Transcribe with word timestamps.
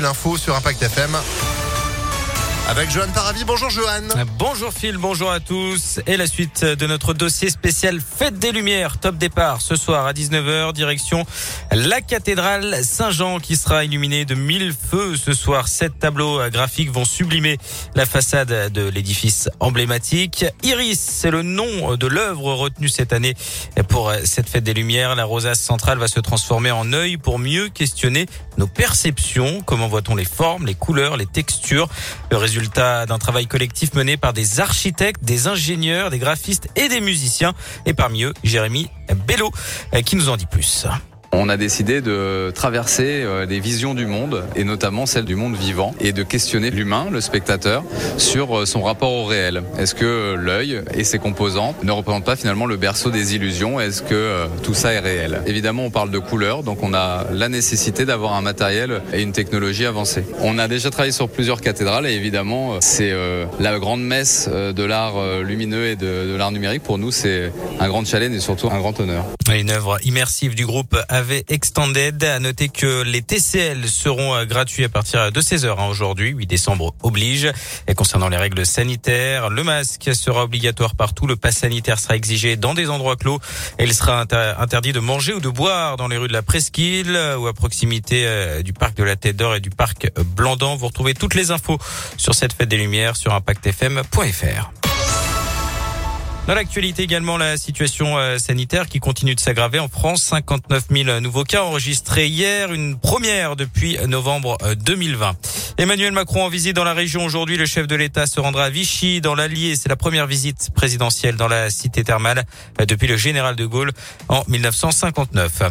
L'info 0.00 0.36
sur 0.36 0.54
Impact 0.54 0.80
FM. 0.84 1.16
Avec 2.68 2.90
Johan 2.90 3.06
Paravi. 3.14 3.44
Bonjour 3.44 3.70
Johan. 3.70 4.02
Bonjour 4.38 4.74
Phil, 4.74 4.98
bonjour 4.98 5.30
à 5.30 5.40
tous. 5.40 6.00
Et 6.06 6.18
la 6.18 6.26
suite 6.26 6.66
de 6.66 6.86
notre 6.86 7.14
dossier 7.14 7.48
spécial 7.48 7.98
Fête 7.98 8.38
des 8.38 8.52
Lumières. 8.52 8.98
Top 8.98 9.16
départ 9.16 9.62
ce 9.62 9.74
soir 9.74 10.06
à 10.06 10.12
19h, 10.12 10.74
direction 10.74 11.24
la 11.72 12.02
cathédrale 12.02 12.84
Saint-Jean 12.84 13.40
qui 13.40 13.56
sera 13.56 13.84
illuminée 13.84 14.26
de 14.26 14.34
mille 14.34 14.74
feux 14.74 15.16
ce 15.16 15.32
soir. 15.32 15.66
Sept 15.66 15.98
tableaux 15.98 16.40
graphiques 16.50 16.90
vont 16.90 17.06
sublimer 17.06 17.56
la 17.94 18.04
façade 18.04 18.70
de 18.70 18.88
l'édifice 18.88 19.48
emblématique. 19.60 20.44
Iris, 20.62 21.00
c'est 21.00 21.30
le 21.30 21.40
nom 21.40 21.96
de 21.96 22.06
l'œuvre 22.06 22.52
retenue 22.52 22.90
cette 22.90 23.14
année 23.14 23.34
pour 23.88 24.12
cette 24.24 24.48
Fête 24.48 24.64
des 24.64 24.74
Lumières. 24.74 25.14
La 25.14 25.24
rosace 25.24 25.60
centrale 25.60 25.98
va 25.98 26.08
se 26.08 26.20
transformer 26.20 26.70
en 26.70 26.92
œil 26.92 27.16
pour 27.16 27.38
mieux 27.38 27.70
questionner 27.70 28.26
nos 28.58 28.66
perceptions. 28.66 29.62
Comment 29.62 29.88
voit-on 29.88 30.14
les 30.14 30.26
formes, 30.26 30.66
les 30.66 30.74
couleurs, 30.74 31.16
les 31.16 31.26
textures? 31.26 31.88
D'un 32.74 33.18
travail 33.18 33.46
collectif 33.46 33.94
mené 33.94 34.16
par 34.16 34.32
des 34.32 34.60
architectes, 34.60 35.24
des 35.24 35.46
ingénieurs, 35.46 36.10
des 36.10 36.18
graphistes 36.18 36.68
et 36.76 36.88
des 36.88 37.00
musiciens. 37.00 37.54
Et 37.86 37.94
parmi 37.94 38.24
eux, 38.24 38.34
Jérémy 38.44 38.88
Bello, 39.26 39.50
qui 40.04 40.16
nous 40.16 40.28
en 40.28 40.36
dit 40.36 40.46
plus. 40.46 40.86
On 41.32 41.50
a 41.50 41.58
décidé 41.58 42.00
de 42.00 42.50
traverser 42.54 43.22
euh, 43.22 43.44
les 43.44 43.60
visions 43.60 43.92
du 43.92 44.06
monde, 44.06 44.44
et 44.56 44.64
notamment 44.64 45.04
celle 45.04 45.26
du 45.26 45.34
monde 45.34 45.54
vivant, 45.56 45.94
et 46.00 46.12
de 46.12 46.22
questionner 46.22 46.70
l'humain, 46.70 47.08
le 47.12 47.20
spectateur, 47.20 47.84
sur 48.16 48.60
euh, 48.60 48.66
son 48.66 48.82
rapport 48.82 49.12
au 49.12 49.24
réel. 49.26 49.62
Est-ce 49.78 49.94
que 49.94 50.34
l'œil 50.34 50.80
et 50.94 51.04
ses 51.04 51.18
composants 51.18 51.74
ne 51.82 51.92
représentent 51.92 52.24
pas 52.24 52.36
finalement 52.36 52.64
le 52.64 52.76
berceau 52.76 53.10
des 53.10 53.34
illusions? 53.34 53.78
Est-ce 53.78 54.02
que 54.02 54.14
euh, 54.14 54.46
tout 54.62 54.72
ça 54.72 54.92
est 54.94 55.00
réel? 55.00 55.42
Évidemment, 55.46 55.84
on 55.84 55.90
parle 55.90 56.10
de 56.10 56.18
couleurs, 56.18 56.62
donc 56.62 56.82
on 56.82 56.94
a 56.94 57.26
la 57.30 57.48
nécessité 57.50 58.06
d'avoir 58.06 58.32
un 58.32 58.40
matériel 58.40 59.02
et 59.12 59.20
une 59.20 59.32
technologie 59.32 59.84
avancée. 59.84 60.24
On 60.40 60.58
a 60.58 60.66
déjà 60.66 60.90
travaillé 60.90 61.12
sur 61.12 61.28
plusieurs 61.28 61.60
cathédrales, 61.60 62.06
et 62.06 62.14
évidemment, 62.14 62.80
c'est 62.80 63.14
la 63.60 63.78
grande 63.78 64.02
messe 64.02 64.48
de 64.48 64.82
l'art 64.82 65.42
lumineux 65.42 65.86
et 65.86 65.96
de, 65.96 66.30
de 66.30 66.36
l'art 66.36 66.52
numérique. 66.52 66.82
Pour 66.82 66.98
nous, 66.98 67.10
c'est 67.10 67.52
un 67.80 67.88
grand 67.88 68.04
challenge 68.06 68.34
et 68.34 68.40
surtout 68.40 68.68
un 68.70 68.78
grand 68.78 68.98
honneur. 69.00 69.24
Une 69.54 69.70
œuvre 69.70 69.98
immersive 70.04 70.54
du 70.54 70.66
groupe 70.66 70.96
AV 71.18 71.42
Extended. 71.48 72.22
À 72.22 72.38
noter 72.38 72.68
que 72.68 73.02
les 73.02 73.22
TCL 73.22 73.88
seront 73.88 74.36
euh, 74.36 74.44
gratuits 74.44 74.84
à 74.84 74.88
partir 74.88 75.32
de 75.32 75.40
16h 75.40 75.74
hein, 75.76 75.88
aujourd'hui. 75.88 76.30
8 76.30 76.46
décembre 76.46 76.94
oblige. 77.02 77.50
Et 77.88 77.94
concernant 77.94 78.28
les 78.28 78.36
règles 78.36 78.64
sanitaires, 78.64 79.50
le 79.50 79.64
masque 79.64 80.14
sera 80.14 80.44
obligatoire 80.44 80.94
partout. 80.94 81.26
Le 81.26 81.34
pass 81.34 81.56
sanitaire 81.56 81.98
sera 81.98 82.14
exigé 82.14 82.54
dans 82.56 82.72
des 82.72 82.88
endroits 82.88 83.16
clos. 83.16 83.40
Et 83.80 83.84
il 83.84 83.94
sera 83.94 84.20
interdit 84.20 84.92
de 84.92 85.00
manger 85.00 85.34
ou 85.34 85.40
de 85.40 85.48
boire 85.48 85.96
dans 85.96 86.06
les 86.06 86.16
rues 86.16 86.28
de 86.28 86.32
la 86.32 86.42
Presqu'île 86.42 87.18
ou 87.36 87.48
à 87.48 87.52
proximité 87.52 88.22
euh, 88.24 88.62
du 88.62 88.72
parc 88.72 88.96
de 88.96 89.02
la 89.02 89.16
Tête 89.16 89.36
d'Or 89.36 89.56
et 89.56 89.60
du 89.60 89.70
parc 89.70 90.12
Blandan. 90.36 90.76
Vous 90.76 90.86
retrouvez 90.86 91.14
toutes 91.14 91.34
les 91.34 91.50
infos 91.50 91.78
sur 92.16 92.36
cette 92.36 92.52
fête 92.52 92.68
des 92.68 92.76
Lumières 92.76 93.16
sur 93.16 93.34
impactfm.fr. 93.34 94.77
Dans 96.48 96.54
l'actualité 96.54 97.02
également, 97.02 97.36
la 97.36 97.58
situation 97.58 98.16
euh, 98.16 98.38
sanitaire 98.38 98.88
qui 98.88 99.00
continue 99.00 99.34
de 99.34 99.40
s'aggraver 99.40 99.80
en 99.80 99.88
France. 99.88 100.22
59 100.22 100.84
000 100.90 101.20
nouveaux 101.20 101.44
cas 101.44 101.62
enregistrés 101.62 102.26
hier, 102.26 102.72
une 102.72 102.98
première 102.98 103.54
depuis 103.54 103.98
novembre 104.06 104.56
2020. 104.82 105.36
Euh, 105.78 105.82
Emmanuel 105.82 106.12
Macron 106.12 106.44
en 106.44 106.48
visite 106.48 106.76
dans 106.76 106.84
la 106.84 106.92
région 106.92 107.24
aujourd'hui. 107.24 107.56
Le 107.56 107.66
chef 107.66 107.86
de 107.86 107.96
l'État 107.96 108.26
se 108.26 108.40
rendra 108.40 108.64
à 108.64 108.70
Vichy, 108.70 109.20
dans 109.20 109.34
l'Allier. 109.34 109.74
C'est 109.74 109.88
la 109.88 109.96
première 109.96 110.26
visite 110.26 110.70
présidentielle 110.74 111.36
dans 111.36 111.48
la 111.48 111.70
cité 111.70 112.04
thermale 112.04 112.44
euh, 112.80 112.84
depuis 112.84 113.06
le 113.06 113.16
général 113.16 113.56
de 113.56 113.64
Gaulle 113.64 113.92
en 114.28 114.44
1959. 114.48 115.62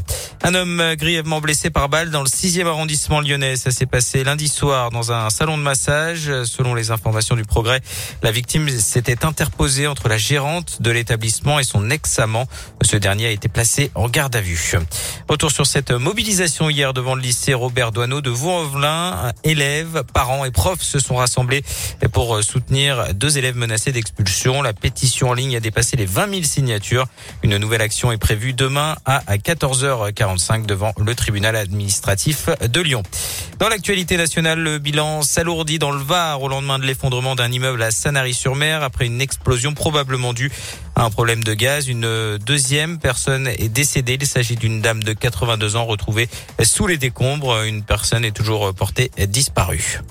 Un 0.43 0.55
homme 0.55 0.95
grièvement 0.95 1.39
blessé 1.39 1.69
par 1.69 1.89
balle 1.89 2.09
dans 2.09 2.21
le 2.21 2.27
6e 2.27 2.65
arrondissement 2.65 3.21
lyonnais. 3.21 3.55
Ça 3.55 3.71
s'est 3.71 3.85
passé 3.85 4.23
lundi 4.23 4.47
soir 4.47 4.91
dans 4.91 5.11
un 5.11 5.29
salon 5.29 5.57
de 5.57 5.63
massage. 5.63 6.31
Selon 6.43 6.73
les 6.73 6.91
informations 6.91 7.35
du 7.35 7.43
progrès, 7.43 7.81
la 8.23 8.31
victime 8.31 8.69
s'était 8.69 9.25
interposée 9.25 9.87
entre 9.87 10.09
la 10.09 10.17
gérante 10.17 10.81
de 10.81 10.91
l'établissement 10.91 11.59
et 11.59 11.63
son 11.63 11.89
ex-amant. 11.89 12.47
Ce 12.81 12.97
dernier 12.97 13.27
a 13.27 13.31
été 13.31 13.49
placé 13.49 13.91
en 13.95 14.09
garde 14.09 14.35
à 14.35 14.41
vue. 14.41 14.73
Retour 15.29 15.51
sur 15.51 15.65
cette 15.65 15.91
mobilisation 15.91 16.69
hier 16.69 16.93
devant 16.93 17.15
le 17.15 17.21
lycée 17.21 17.53
Robert 17.53 17.91
Doineau 17.91 18.21
de 18.21 18.29
Vaux-en-Velin. 18.29 19.31
Parents 20.03 20.45
et 20.45 20.51
profs 20.51 20.81
se 20.81 20.99
sont 20.99 21.15
rassemblés 21.15 21.63
pour 22.11 22.43
soutenir 22.43 23.13
deux 23.13 23.37
élèves 23.37 23.55
menacés 23.55 23.91
d'expulsion. 23.91 24.61
La 24.61 24.73
pétition 24.73 25.29
en 25.29 25.33
ligne 25.33 25.55
a 25.55 25.59
dépassé 25.59 25.97
les 25.97 26.05
20 26.05 26.29
000 26.29 26.43
signatures. 26.43 27.05
Une 27.43 27.57
nouvelle 27.57 27.81
action 27.81 28.11
est 28.11 28.17
prévue 28.17 28.53
demain 28.53 28.95
à 29.05 29.21
14h45 29.37 30.65
devant 30.65 30.93
le 30.99 31.15
tribunal 31.15 31.55
administratif 31.55 32.49
de 32.61 32.81
Lyon. 32.81 33.03
Dans 33.59 33.69
l'actualité 33.69 34.17
nationale, 34.17 34.59
le 34.59 34.77
bilan 34.77 35.21
s'alourdit 35.21 35.79
dans 35.79 35.91
le 35.91 36.01
Var 36.01 36.41
au 36.41 36.47
lendemain 36.47 36.79
de 36.79 36.85
l'effondrement 36.85 37.35
d'un 37.35 37.51
immeuble 37.51 37.81
à 37.81 37.91
Sanary-sur-Mer 37.91 38.83
après 38.83 39.05
une 39.05 39.21
explosion 39.21 39.73
probablement 39.73 40.33
due 40.33 40.51
un 41.03 41.09
problème 41.09 41.43
de 41.43 41.53
gaz. 41.53 41.87
Une 41.87 42.37
deuxième 42.37 42.97
personne 42.99 43.47
est 43.47 43.69
décédée. 43.69 44.17
Il 44.19 44.27
s'agit 44.27 44.55
d'une 44.55 44.81
dame 44.81 45.03
de 45.03 45.13
82 45.13 45.75
ans 45.75 45.85
retrouvée 45.85 46.27
sous 46.63 46.87
les 46.87 46.97
décombres. 46.97 47.63
Une 47.63 47.83
personne 47.83 48.25
est 48.25 48.35
toujours 48.35 48.73
portée 48.73 49.11
disparue. 49.27 50.01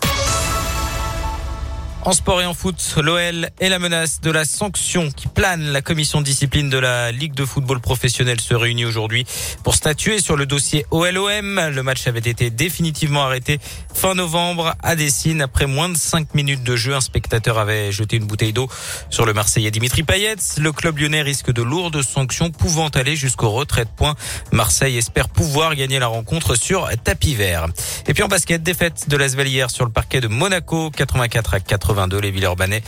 En 2.06 2.12
sport 2.12 2.40
et 2.40 2.46
en 2.46 2.54
foot, 2.54 2.94
l'OL 3.02 3.50
et 3.58 3.68
la 3.68 3.80
menace 3.80 4.20
de 4.20 4.30
la 4.30 4.44
sanction 4.44 5.10
qui 5.10 5.26
plane. 5.26 5.72
La 5.72 5.82
commission 5.82 6.20
de 6.20 6.24
discipline 6.24 6.70
de 6.70 6.78
la 6.78 7.10
Ligue 7.10 7.34
de 7.34 7.44
football 7.44 7.80
professionnel 7.80 8.40
se 8.40 8.54
réunit 8.54 8.84
aujourd'hui 8.84 9.26
pour 9.64 9.74
statuer 9.74 10.20
sur 10.20 10.36
le 10.36 10.46
dossier 10.46 10.86
OLOM. 10.92 11.60
Le 11.68 11.82
match 11.82 12.06
avait 12.06 12.20
été 12.20 12.50
définitivement 12.50 13.24
arrêté 13.24 13.58
fin 13.92 14.14
novembre 14.14 14.76
à 14.84 14.94
Dessine. 14.94 15.42
Après 15.42 15.66
moins 15.66 15.88
de 15.88 15.96
5 15.96 16.32
minutes 16.36 16.62
de 16.62 16.76
jeu, 16.76 16.94
un 16.94 17.00
spectateur 17.00 17.58
avait 17.58 17.90
jeté 17.90 18.18
une 18.18 18.26
bouteille 18.26 18.52
d'eau 18.52 18.68
sur 19.10 19.26
le 19.26 19.32
Marseillais 19.32 19.72
Dimitri 19.72 20.04
Payet. 20.04 20.36
Le 20.58 20.70
club 20.70 20.98
lyonnais 20.98 21.22
risque 21.22 21.52
de 21.52 21.62
lourdes 21.62 22.02
sanctions 22.02 22.52
pouvant 22.52 22.86
aller 22.86 23.16
jusqu'au 23.16 23.50
retrait 23.50 23.84
de 23.84 23.90
points. 23.90 24.14
Marseille 24.52 24.96
espère 24.96 25.28
pouvoir 25.28 25.74
gagner 25.74 25.98
la 25.98 26.06
rencontre 26.06 26.54
sur 26.54 26.88
tapis 27.02 27.34
vert. 27.34 27.66
Et 28.06 28.14
puis 28.14 28.22
en 28.22 28.28
basket, 28.28 28.62
défaite 28.62 29.08
de 29.08 29.16
l'Asvel 29.16 29.48
hier 29.48 29.70
sur 29.72 29.84
le 29.84 29.90
parquet 29.90 30.20
de 30.20 30.28
Monaco, 30.28 30.92
84 30.92 31.54
à 31.54 31.58
80. 31.58 31.95
Les 31.96 32.30
Villeurbanais 32.30 32.82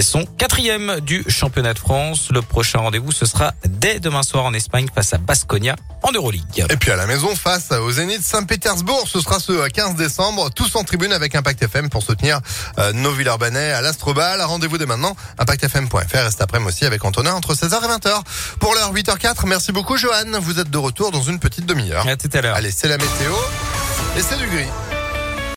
sont 0.00 0.24
quatrième 0.24 1.00
du 1.00 1.24
championnat 1.28 1.74
de 1.74 1.78
France. 1.78 2.28
Le 2.30 2.40
prochain 2.40 2.78
rendez-vous, 2.78 3.12
ce 3.12 3.26
sera 3.26 3.52
dès 3.66 4.00
demain 4.00 4.22
soir 4.22 4.44
en 4.44 4.54
Espagne 4.54 4.86
face 4.94 5.12
à 5.12 5.18
Basconia 5.18 5.76
en 6.02 6.12
Euroleague. 6.12 6.66
Et 6.70 6.76
puis 6.76 6.90
à 6.90 6.96
la 6.96 7.06
maison, 7.06 7.36
face 7.36 7.70
au 7.72 7.90
Zénith 7.90 8.22
Saint-Pétersbourg, 8.22 9.06
ce 9.06 9.20
sera 9.20 9.38
ce 9.38 9.68
15 9.68 9.96
décembre, 9.96 10.50
tous 10.50 10.76
en 10.76 10.84
tribune 10.84 11.12
avec 11.12 11.34
Impact 11.34 11.62
FM 11.62 11.90
pour 11.90 12.02
soutenir 12.02 12.40
euh, 12.78 12.92
nos 12.94 13.12
Villeurbanais 13.12 13.72
à 13.72 13.82
l'Astrobal. 13.82 14.40
Rendez-vous 14.40 14.78
dès 14.78 14.86
maintenant, 14.86 15.14
impactfm.fr. 15.38 15.98
Reste 16.12 16.40
après-midi 16.40 16.64
aussi 16.68 16.86
avec 16.86 17.04
Antonin 17.04 17.34
entre 17.34 17.54
16h 17.54 17.84
et 17.84 17.98
20h. 17.98 18.22
Pour 18.60 18.74
l'heure 18.74 18.92
8h04, 18.94 19.46
merci 19.46 19.72
beaucoup 19.72 19.98
Johan. 19.98 20.40
Vous 20.40 20.58
êtes 20.58 20.70
de 20.70 20.78
retour 20.78 21.10
dans 21.10 21.22
une 21.22 21.38
petite 21.38 21.66
demi-heure. 21.66 22.08
À 22.08 22.16
tout 22.16 22.30
à 22.32 22.40
l'heure. 22.40 22.56
Allez, 22.56 22.70
c'est 22.70 22.88
la 22.88 22.96
météo 22.96 23.34
et 24.16 24.22
c'est 24.22 24.38
du 24.38 24.46
gris. 24.46 24.68